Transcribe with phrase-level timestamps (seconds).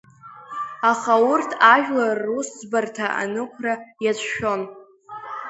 [0.91, 3.73] Аха урҭ ажәлар русӡбарҭа анықәра
[4.03, 4.61] иацәшәон.